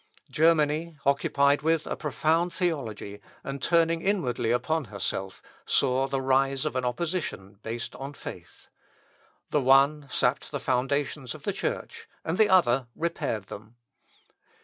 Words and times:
Germany, 0.31 0.97
occupied 1.05 1.61
with 1.61 1.85
a 1.85 1.95
profound 1.95 2.51
theology, 2.53 3.21
and 3.43 3.61
turned 3.61 3.91
inwardly 3.91 4.49
upon 4.49 4.85
herself, 4.85 5.43
saw 5.67 6.07
the 6.07 6.19
rise 6.23 6.65
of 6.65 6.75
an 6.75 6.83
opposition 6.83 7.59
based 7.61 7.93
on 7.95 8.13
faith. 8.13 8.67
The 9.51 9.61
one 9.61 10.07
sapped 10.09 10.49
the 10.49 10.59
foundations 10.59 11.35
of 11.35 11.43
the 11.43 11.53
Church, 11.53 12.09
and 12.25 12.39
the 12.39 12.49
other 12.49 12.87
repaired 12.95 13.43
them. 13.45 13.75